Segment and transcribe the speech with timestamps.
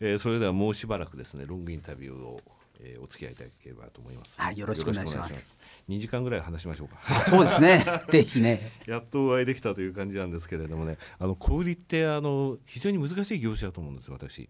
[0.00, 2.40] えー、それではもうしばらくですねロングインタビューを、
[2.80, 4.40] えー、お付き合いいただければと思います。
[4.40, 5.58] はいよろしくお願いします。
[5.88, 6.98] 2時間ぐらい話しましょうか。
[7.22, 7.84] そうですね。
[8.10, 8.72] ぜひね。
[8.86, 10.98] やっとお会いできたという感じなんですけれどもね。
[11.18, 14.48] あの小売ってあの非常に難しい業種だと思うんですよ私。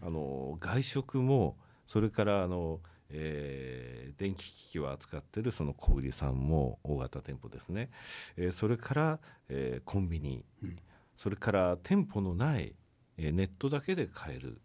[0.00, 1.56] あの外食も
[1.86, 2.80] それからあの
[3.14, 7.90] えー、電気機器を扱っているその小売さんも大型店舗ですね、
[8.36, 10.78] えー、それから、えー、コンビニ、うん、
[11.16, 12.74] それから店舗のない、
[13.18, 14.58] えー、ネットだけで買える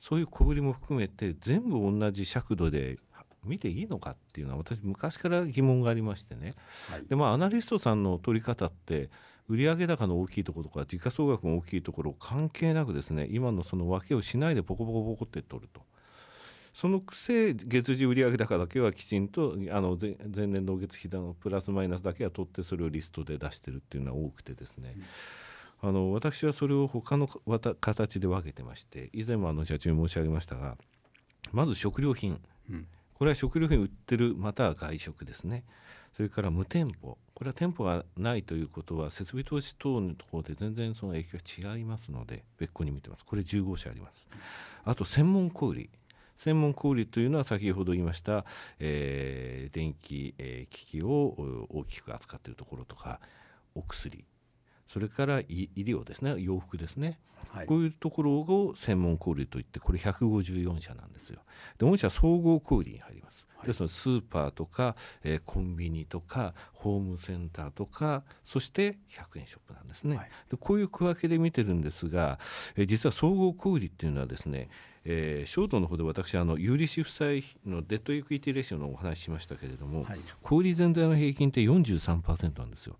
[0.00, 2.98] そういう小売も含めて全部同じ尺度で
[3.44, 6.54] 見ていいのかっていうのは私昔から疑問がありましてね、
[6.90, 9.10] はい、でまあアナリストさんの取り方って
[9.48, 15.82] 売上高の大きいところとか時価総額の大きいところ関係なくですね今のその分けをしないでポコポコポコって取ると。
[16.72, 25.02] そのくせ月次売上高だけはきちんとあの前前年同月比のプラスマイナスだけは取ってそれをリストで出してるっていうのは多くてですね、うん、
[25.82, 30.76] あの私はそれを他の形で分けてまして以前もあの社長に申し上げましたが
[31.52, 35.64] まず食料品、うん、これは食料品売ってるまたは外食ですね。
[36.16, 37.18] それから無店舗。
[37.34, 43.24] これは店舗がないということは設備投資等のところで全然その影響が違いますので別個に見てます。
[43.24, 44.28] これ15社あります。
[44.84, 45.88] あと専門小売。
[46.36, 48.46] 専門小売というのは先ほど言いました、
[48.78, 53.20] えー、電気、えー、機器を大きく扱っているところとか
[53.74, 54.24] お薬
[54.92, 61.42] それから医療ですね洋服ですね、はい、こういうところを専門小売といってこれ154社なんですよ。
[61.78, 72.40] で御社総合小売に入ります、はい、ですのでスーパーとか、えー、コンビニとかホームセンターとかそして100円ショップなんですね、はい、でこういう区分けで見てるんですが、
[72.74, 74.70] えー、実は総合小売っていうのはですね
[75.04, 82.96] えー、ショートの方で私あの有利子負債のデッドエクイティレシオのお話ししましたけれども、はい、小売全体の平均って43%なんですよ。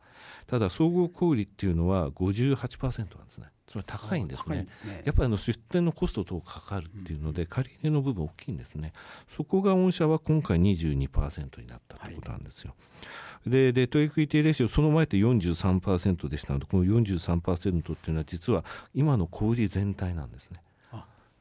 [0.46, 3.46] ただ総合小売っていうのは58%なんですね。
[3.66, 8.92] つまり高いんですね、ね、やっぱりあの出店のコスト等かかるっていうので、借り入れの部分大きいんですね。
[9.28, 20.60] そこが御社は今回22%になったということなんですよ、はい、でデッドエクイティレシオその前って43%でしたのでこの43%っていうのは実は今の小売全体なんですね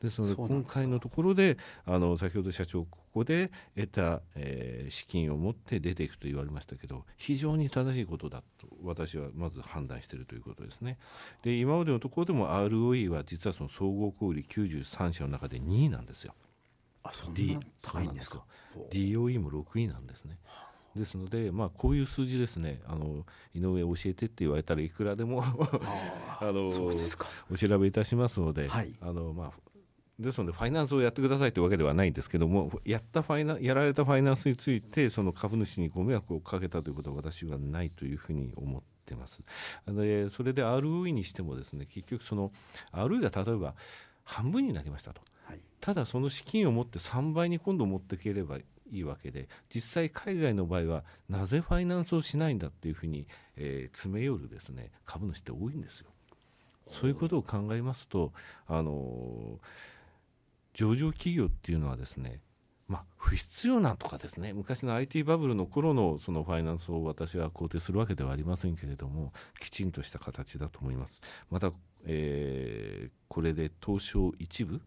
[0.01, 10.97] ですので今回のところであの先ほど社長ここで得た、えー、資金を持って出ていくと言われましたけど非常に正しいことだと私はまず判断しているということですね。
[11.43, 16.33] で今までのところでも ROE は実はその総合小売93社の中で2位なんですよ。
[17.03, 18.43] あそんな高いんですか。
[18.91, 20.37] DOE も6位なんですね。
[20.95, 22.81] ですので、まあ、こういう数字ですね。
[22.87, 25.43] あの井上教えてって言われたらいくらでも
[26.39, 26.69] あの
[27.49, 29.51] お調べいたしますので、はい、あのまあ、
[30.19, 39.41] ですのでファイナンスをやってくださいというわけではないんですけどもやったファイナやられたファイナンスについてその株主にご迷惑をかけたということは私はないというふうに思ってます。
[39.87, 42.51] でそれで ROE にしてもですね結局その
[42.91, 43.75] ROE が例えば
[44.25, 53.25] 半分になりましたと、はい、ただその資金を持って3倍に今度持っていければいいわけで実際海外の場合はなぜファイナンスをしないんだっていうふうに、
[53.55, 56.09] えー、詰め寄るですね株主って多いんですよ。
[56.89, 58.33] そういうことを考えますと
[58.67, 59.98] あのー
[60.79, 62.39] 上場企業っていうのはですね
[62.87, 71.21] まあ、不必要なとかですね昔の IT バブルの頃のそのファイナンスを私は肯定するわけではありませんけれどもきちんとした形だと思います。
[71.51, 71.71] また、
[72.05, 74.81] えー、これで東証一部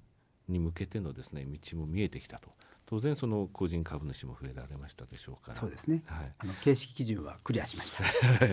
[0.48, 2.50] に向けてのですね道も見えてきたと。
[2.86, 5.60] 当然その個人株主も増えられましたでしょうから。
[5.60, 8.04] そうですね、はい、あの形式基準はクリアしました。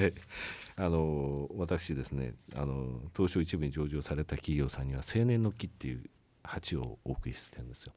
[0.86, 6.04] あの私ですねあの東証一部に上場された企業さんには青年の木っていう
[6.50, 7.94] 鉢をお送りしてるんですよ。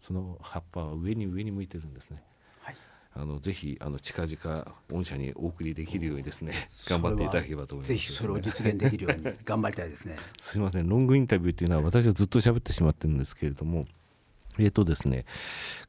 [0.00, 2.24] その葉っぱは上に上に向いてるんですね、
[2.60, 2.76] はい、
[3.14, 6.52] あのぜひあの近々御社にお送りできるようにですね
[6.88, 10.16] 頑張っていただければと思います、ぜひそれを実現できるように 頑張りたいですね。
[10.36, 10.88] すいません。
[10.88, 13.86] ロングインタビューっていうのは私はずっと喋ってしまってるんですけれども
[14.58, 15.24] えっ、ー、とですね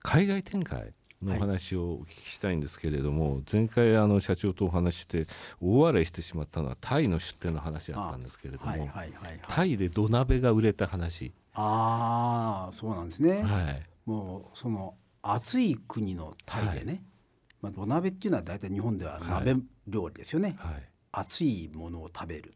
[0.03, 0.93] 海外展開
[1.23, 5.25] の話をお聞きしたいんですけれども、はい、前回あの社長とお話して
[5.59, 8.89] 大笑いしてしまったのはタイの出店の話だったんですけれども、
[9.47, 17.01] タイで土鍋が売れた話ああそうなんですね、はい、もうその暑い国のタイでね、はい、
[17.61, 19.55] まあ、土鍋っていうのは大体日本では鍋
[19.87, 20.73] 料理ですよね、はい、
[21.11, 22.53] 熱いものを食べる。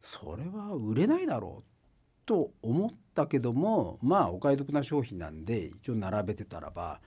[0.00, 1.64] それは売れないだろう
[2.26, 7.00] と思ったけどもまあお買い得な商品なんで一応並べてたらば、は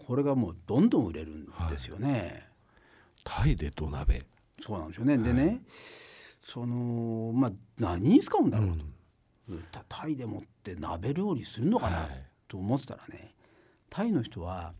[0.00, 2.48] い、これがもうどんどん売れるんですよね。
[3.24, 4.22] タイで土鍋。
[4.60, 8.84] そうなんですよね、でねそのまあ何に使うんだろうと、
[9.50, 10.42] うん、タイでもっ
[10.74, 12.08] て鍋料理するのかな
[12.46, 13.34] と思ってたらね、
[13.90, 14.72] タイの人は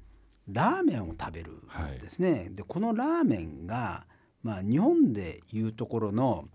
[0.49, 2.33] ラーメンを食べるんですね。
[2.33, 4.07] はい、でこのラーメンが、
[4.43, 6.49] まあ、日本でいうところの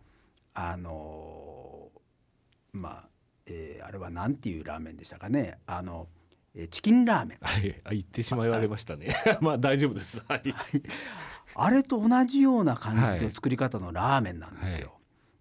[0.53, 1.89] あの
[2.71, 3.09] まあ
[3.45, 6.07] えー、あれはなんていうラーメンでしたかねあの、
[6.55, 7.37] えー、チキンラーメン。
[7.41, 9.15] はい、言ってしまわれましたね。
[9.41, 10.23] まあ大丈夫です。
[10.27, 10.43] はい。
[11.55, 14.87] あれと同じような感じの作り方のラーメンなんですよ。
[14.87, 14.93] は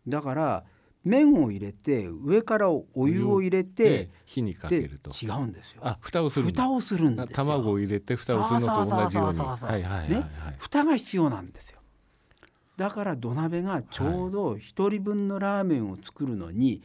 [0.06, 0.64] い、だから
[1.04, 5.80] 麺を入れて上からお湯を入れて火にかけると違うんですよ。
[5.84, 9.38] あ蓋をする蓋をするんです卵を入れて蓋をするのと同じように。
[9.38, 10.26] ね
[10.58, 11.80] 蓋が必要なんですよ。
[12.76, 16.82] だから土鍋がちょうど一人分のラーメンを作るのに、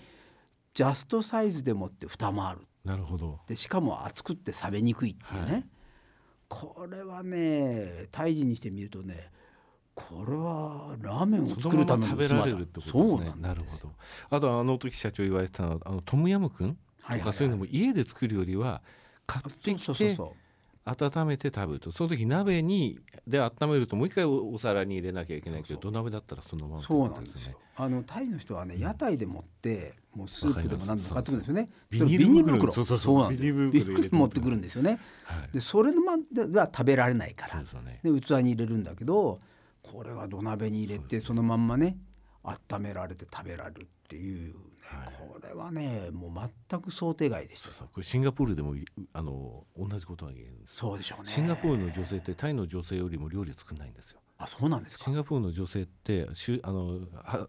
[0.74, 2.62] ジャストサイズでもって蓋もある。
[2.84, 3.40] なるほど。
[3.48, 5.52] でしかも熱くって冷めにくいっていうね。
[5.52, 5.64] はい、
[6.48, 9.32] これはね胎児にしてみるとね
[10.00, 13.42] これはラーメンを作るための食べられるってことですね。
[13.42, 13.92] なるほど。
[14.30, 16.78] あとあの時社長言われてたのはあのトムヤムクン
[17.10, 17.50] とかそうい。
[17.50, 18.84] うのも家で作るよりは
[19.26, 20.18] 買ってきて
[20.86, 21.92] 温めて食べると。
[21.92, 27.58] その時鍋にで温めるともう一回お皿に入れなきゃいけないけど土鍋だったらそのままそうなんですよ。
[27.76, 31.70] あのタイの人はね屋台で持ってもうスープでも何でも買ってくるんですよね。
[31.90, 32.72] ビニール袋。
[32.72, 33.20] そうそうそう。
[33.24, 35.00] なんですビニール袋持ってくるんですよね、
[35.52, 37.64] でそれのまでは食べられないから。
[38.04, 39.40] で器に入れるんだけど
[39.92, 41.98] これは土鍋に入れてそのまんまね
[42.44, 44.54] 温められて食べられるっていうね、
[44.84, 47.84] はい、これはねもう全く想定外でした。
[47.86, 48.76] これシンガポールでも
[49.14, 51.30] あの同じことが言えるんですそうでしょうね。
[51.30, 54.20] シンガポールの女性ってタイの女性よりも料理作んないんですよ。
[54.40, 55.06] あそうなんですか？
[55.06, 57.00] シンガポールの女性ってしあの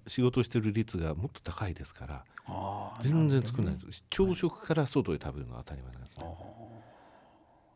[0.07, 2.25] 仕事してる率がもっと高いですから
[3.01, 6.25] 全然作らないです、ね、朝食から外で食べるのは当たり前なんですね。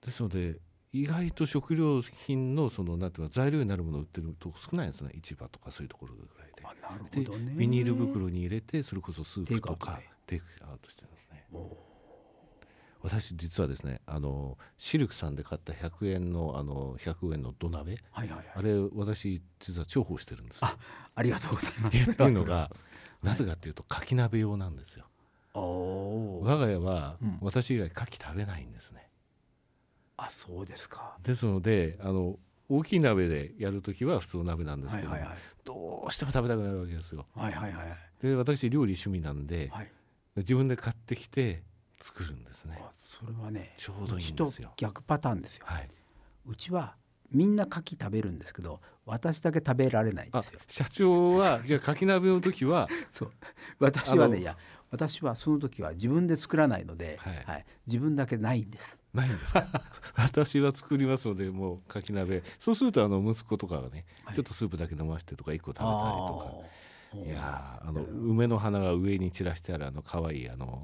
[0.04, 0.56] ですので
[0.92, 6.62] 意外と食料品のそのなんていうの材料になるものを売ってるとこ少ないんですね市場とかそういうところぐらいで。
[6.62, 11.46] なるほどね、ビニール袋に入れてそれこそスープとかテイクアウトしてますね。
[13.00, 20.76] 私実はですねあのシルクさんで買った100円のあの100円の土鍋、はいはいはい、あれ私実は重宝してるんですあ
[21.16, 22.10] ありがとうございます。
[22.10, 22.70] っていうのが
[23.22, 25.06] なぜかっていうとかき鍋用なんですよ。
[25.54, 29.06] 我が家は、私以外かき食べないんですね。
[30.22, 32.38] あそうですかですのであの
[32.68, 37.26] 大きい鍋でやる時は普通の鍋なんですけど、はいはいはい、どうしても食べたくなるわけですよ。
[37.34, 39.90] はいはいはい、で私料理趣味なんで、はい、
[40.36, 41.62] 自分で買ってきて
[42.00, 42.78] 作るんですね。
[43.02, 44.72] それはねちょうどいいんですよ。
[44.76, 45.64] 逆パターンですよ。
[45.66, 45.88] はい、
[46.46, 46.96] うちは
[47.30, 50.60] みんな牡蠣食べるんですけど私だけ食べられないんですよ。
[50.66, 53.32] 社長はじゃあ牡蠣鍋の時は そう
[53.80, 54.56] 私はねいや
[54.92, 58.98] 私はその時は自分で作らないので、はい、はい、自分だけないんです。
[59.14, 59.66] ないんですか？
[60.16, 62.42] 私は作りますのでもうかき鍋。
[62.58, 66.82] そうするとあの息子とかがね、はい、ちょっとスープだけ飲ませてとか1個食べたりとか。
[67.14, 70.82] いやあの梅の花が上に散らしてあるあの可愛いあの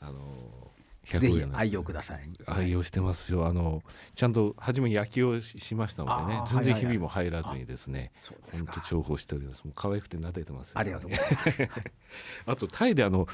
[0.00, 0.72] あの
[1.04, 2.28] 100円愛用ください。
[2.46, 3.46] 愛用してますよ。
[3.46, 3.82] あの
[4.14, 8.12] ちゃんと初め焼きをしましたのでね全然ひびも入らずにですね
[8.52, 9.64] 本当重宝しております。
[9.64, 11.68] もう可愛くて撫でてますよ、ね、ありがとうございます。
[12.46, 13.26] あとタイであの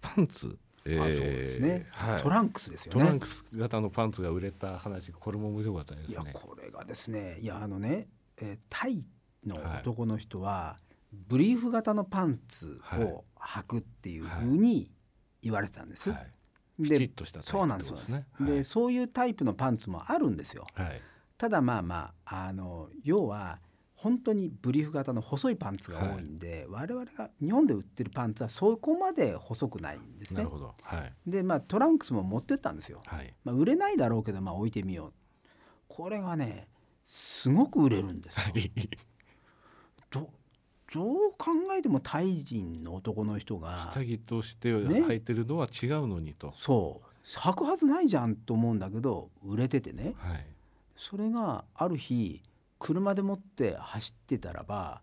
[0.00, 0.58] パンツ
[0.88, 3.00] えー、ね、はい、トランクスですよね。
[3.00, 6.14] トランクス型のパンツが売れた話、これも面白かったですね。
[6.22, 8.06] いや、これがですね、いや、あのね、
[8.40, 9.04] えー、タイ
[9.44, 10.78] の男の人は、
[11.12, 14.88] ブリーフ型のパンツを履くっていうふうに
[15.42, 16.10] 言われてたんです。
[16.10, 16.35] はい
[16.78, 18.26] はい、で、そうなんですね。
[18.40, 20.66] で、そういうタイプのパンツもあるんですよ。
[21.38, 23.60] ただまあまああの要は
[23.94, 30.44] 本当にブリーフ型の細いパンツが多いんで、はい、我々が日本で売ってるパンツはそこまで細くないんですね。
[30.82, 33.00] はい、でまあトランクスも持ってったんですよ。
[33.06, 35.12] はい、まあ、売れないだろうけどまあ置いてみよう。
[35.88, 36.68] これがね
[37.06, 38.38] すごく売れるんです
[40.96, 47.26] どう考えてもタイ人の男の人が下着として履いてるのは違うのにと、ね、そう。
[47.38, 50.46] 履くはずないじゃんと思うんだけど売れててね、はい、
[50.96, 52.40] それがある日
[52.78, 55.02] 車でもって走ってたらば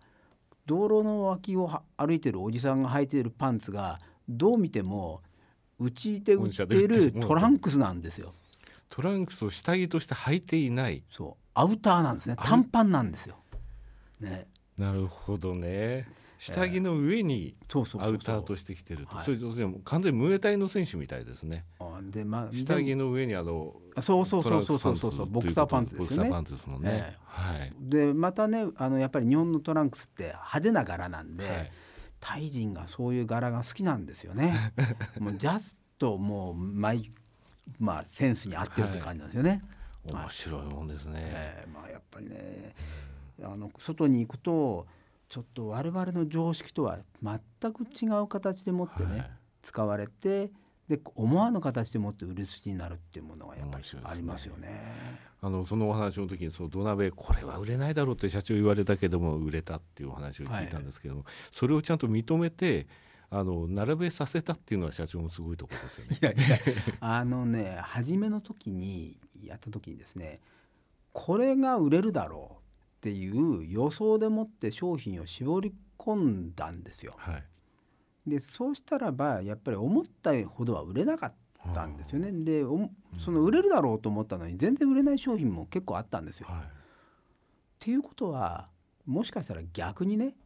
[0.66, 5.22] 道路の脇を歩いてるおじさんが履いているパンツがどう見ても
[5.80, 8.34] うちで売ってるトランクスなんですよ。
[8.90, 11.04] トランクスを下着として履いていない。
[11.12, 11.44] そう。
[11.56, 12.36] アウターなんですね。
[12.38, 13.38] 短パンなんですよ。
[14.20, 14.48] ね、
[14.78, 16.08] なるほどね。
[16.44, 17.56] 下着の上に
[18.00, 19.38] アウターとしてきてると、それ
[19.86, 21.64] 完全にムエタイの選手みたいですね。
[22.12, 26.24] でまあ下着の上にあのそうそうそうそうそうそうボクサーパンツですよね。
[26.24, 27.18] ボクサーパンツですもんね。
[27.24, 27.74] はい。
[27.80, 31.72] でまたねあのやっぱり日本のトランクスって派手な柄なんで、はい、
[32.20, 34.74] タイ人がそういう柄が好きなんですよね。
[35.20, 37.10] もうジャストもうマイ
[37.80, 39.64] まあセンスに合ってるって感じなんですよね。
[40.08, 41.20] はい、面白いもんですね。
[41.22, 42.76] えー、まあやっぱりね、
[43.42, 44.86] あの外に行くと。
[45.30, 49.32] ちょっと我々の常識とは全く違う形でもってね、はい、
[49.64, 50.52] 使われて
[50.88, 54.68] で思わぬ形でもって売れ筋になるっていうものがやっぱりありますよね。
[54.68, 54.94] ね
[55.42, 62.86] あのそのお話の時にその土鍋これは売れないだろうって社長言われたけども売れたっていうお話を聞いたんですけども、はい、それをちゃんと認めて
[63.30, 66.18] あの並べさせたっていうのは社長もすごいところですよね。
[66.22, 66.58] いやいや
[67.00, 70.42] あのね初めの時にやった時にですね
[71.12, 72.63] これが売れるだろう
[73.04, 77.16] っていう予想でもって商品を絞り込んだんですよ。
[77.18, 77.44] はい、
[78.26, 81.34] でそうしたらばやっぱり思ったほどは売れなかっ
[81.74, 82.32] たんですよね。
[82.32, 82.64] で
[83.20, 86.48] その売れるだろうと思ったのに全然売れない商品も結構あったんですよ。
[86.50, 86.66] はい、っ
[87.78, 88.70] ていうことは
[89.06, 90.38] もしかしたら逆にね、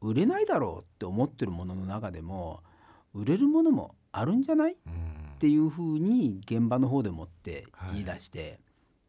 [0.00, 2.62] うん、売れないだろうって思ってるものの中でも
[3.12, 4.92] 売れるものもあるんじゃない、うん、
[5.34, 8.58] っていうふうに現場の方でもって言い出して、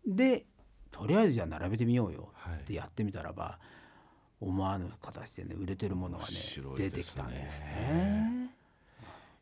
[0.05, 0.45] はい、で
[0.91, 2.29] とりあえずじゃあ並べてみようよ。
[2.59, 3.59] ってやってみたらば、
[4.41, 6.31] 思わぬ形でね売れてるものがね
[6.75, 8.49] 出てきたんですね。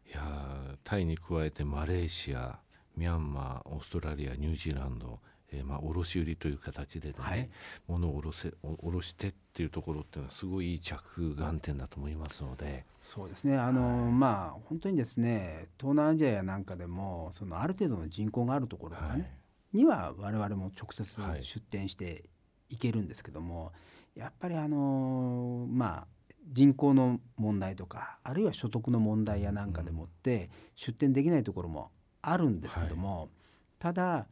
[0.07, 2.59] いやタイに加えてマレーシア
[2.97, 5.19] ミャンマーオーストラリアニュージーランド、
[5.51, 7.49] えー、まあ卸売という形でね、はい、
[7.87, 12.83] 物を卸せ卸してっていうところっていうのはすごいいい着眼点だと思いますので。
[13.01, 13.57] そうですね。
[13.57, 19.31] あの、はい、まあ本当にですね東南アジアやなんかでもそのある程度の人口があるところとかね、はい、
[19.73, 22.25] には我々も直接出店して
[22.69, 23.71] いけるんですけども、
[24.15, 26.07] やっぱりあのまあ
[26.51, 33.29] 人口の問題とかあるいは所得の問題やなんかでもって出店できないところもあるんですけども、はい、
[33.79, 34.25] ただ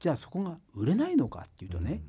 [0.00, 2.02] じゃあそこが売れないのかっていうとね、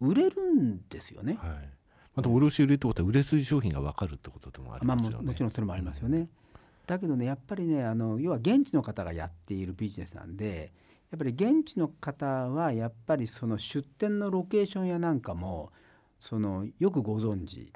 [0.00, 1.38] うん、売れるんですよね。
[1.42, 1.68] はい、
[2.14, 5.14] また卸売りってことは売れ筋商品が分かるってことでもありますよね。
[5.16, 6.18] まあ、もちろんそれもありますよね。
[6.18, 6.28] うん、
[6.86, 10.72] だけどねやっぱりねあの要は現地の方がやっているビジネスなんで
[11.12, 15.70] やっぱり現地の方はやっぱりその出店のロケーションやなんかも
[16.18, 17.70] そのよくご存知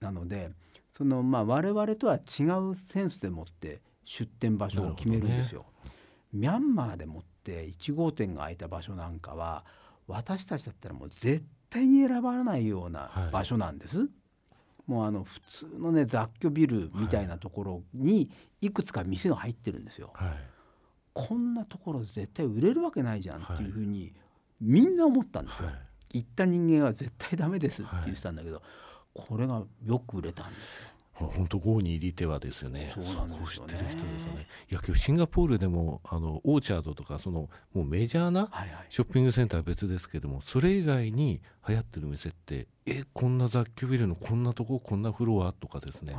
[0.00, 0.52] なので、はい、
[0.92, 5.64] そのまあ我々とは違うセンスでもって出店場所を決めるんですよ。
[5.84, 5.90] ね、
[6.32, 9.64] ミャンマーでもって1号店が開いた場所なんかは
[10.08, 14.00] 私たちだったらもう絶対に選ばないような場所なんです。
[14.00, 14.08] はい、
[14.88, 18.28] もうあの普通のね雑居ビルみたいなところに
[18.60, 20.10] いくつか店が入ってるんですよ。
[20.14, 20.55] はい、
[21.18, 24.12] こんなところ絶対売れるわけないじゃんっていうふうに
[24.60, 25.70] みんな思ったんですよ。
[26.12, 28.62] 行った人間は絶対ダメですって言ってたんだけど、
[29.14, 30.90] これがよく売れたんですよ。
[31.24, 32.92] 本当郷に入り手はですよね。
[32.94, 33.74] そうなんですよね。
[34.70, 38.50] いや今日シンガポールでもあのオーチャードとかそのもうメジャーな
[38.90, 46.14] ショッピングセンターは別ですけども、それ以外に流行ってる店ってえこんな雑居ビルのこんなとここんなフロアとかですね、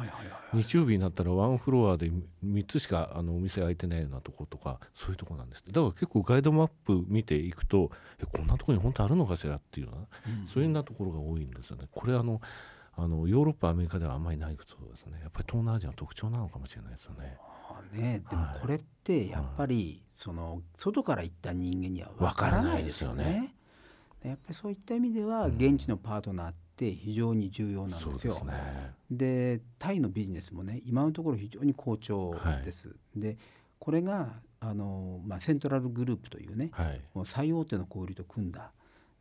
[0.53, 2.11] 日曜日になったらワンフロアで
[2.43, 11.85] 3つしかあのお店開いてないようなとことかそういうとこなんですだから結構ガイドマップ見ていくとえこんなとこに本当あるのかしらっていうような、うん、そういうようなところが多いんですよね。
[11.91, 12.41] これあの
[12.97, 17.37] あのヨーロッパアメリカではあんまりないそうですねやっぱり東南アジアの特徴なのかもしれないですよね。
[17.93, 23.53] ね、でもこれってやっぱり、その外から行った人間には分からないですよね。
[24.23, 28.35] やっぱりそういった意味では現地のパートナーって非常に重要なんですよ。
[29.11, 32.87] で、ね、タイのビジネスもね今のところ非常に好調です。
[32.87, 33.37] はい、で
[33.79, 38.71] これがあの、まあ、セントラルグループというね、はい、もう最大手の小売と組んだ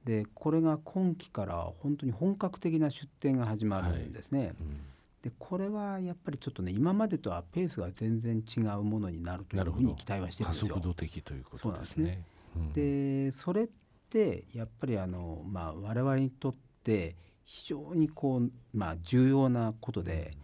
[0.07, 4.39] でこれが今期から本当に本格的な出店が始まるんですね。
[4.39, 4.49] はい。
[4.51, 4.81] うん、
[5.21, 10.69] でこれはやっぱりちょっとね今までとはペースが全然違うものになるというふうに期待はしてるんですよ。
[10.69, 12.25] 加速度的ということですね。
[12.55, 13.25] そで、ね。
[13.27, 13.69] うん、それっ
[14.09, 20.35] てやっぱりあの、まあ、我々にとって非常にこう、まあ、重要なことで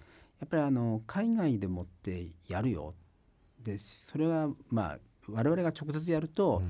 [0.40, 2.94] やっぱりあの海外でもってやるよ。
[3.62, 6.62] でそれはまあ我々が直接やると、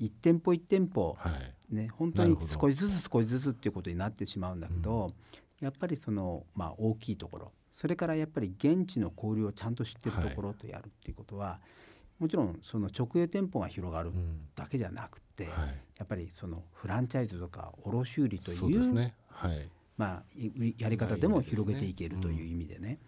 [0.00, 5.06] うん、1店舗1店舗、はいね、本当に少しずつ少しずつっていうことになってしまうんだけど、
[5.60, 11.58] うん、やっぱりその、まあ、大きいところそれからやっぱり現地の交流をちゃんと知ってるところとやるっていうことは、は
[12.20, 14.10] い、もちろんその直営店舗が広がる
[14.54, 15.60] だけじゃなくて、うんはい、
[15.98, 19.14] やっぱりそのフランチャイズとか卸売という、ね。
[19.28, 20.22] はい、まあ、
[20.76, 22.98] やり方でも広げていけるという意味でね、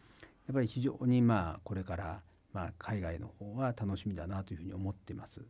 [0.47, 2.21] やっぱり非常にまあこれから
[2.55, 5.43] まあ海外の方は楽しみだなというふうに思ってます。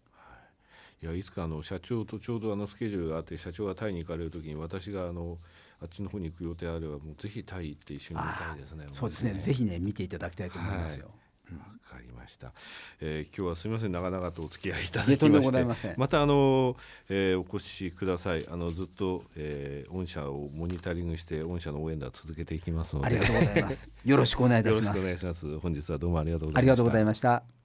[1.02, 5.36] いやいつかあの社長とちょうどあのスケジュールがあって社長がタイに行かれる時に私があの
[5.80, 8.86] あっちの方に行く予定あればもうぜひタイ行って一緒に見たいですね。
[8.92, 9.32] そうですね。
[9.32, 11.06] ぜひね見ていただきたいと思いますよ。
[11.06, 12.52] わ、はい、かりました、
[13.00, 13.92] えー、今日はすみません。
[13.92, 15.94] 長々とお付き合いいただきまして。
[15.96, 16.76] またあの、
[17.08, 18.46] えー、お越しください。
[18.48, 23.08] あのずっと、えー、御社をモニタリングして御社の応援団続けていきますので。
[23.08, 23.88] ありがとうございます。
[24.04, 24.86] よろしくお願いいたします。
[24.86, 25.58] よろしくお願いします。
[25.58, 26.62] 本日はどうもありがとうございました。
[26.62, 27.61] ありがとうございました